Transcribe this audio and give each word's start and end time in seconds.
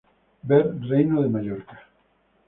Ver 0.41 0.71
Reino 0.89 1.21
de 1.21 1.27
Mallorca. 1.29 1.79